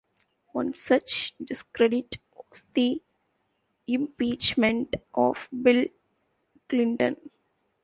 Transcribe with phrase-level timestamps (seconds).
[0.53, 3.03] One such discredit was the
[3.85, 5.85] Impeachment of Bill
[6.67, 7.29] Clinton.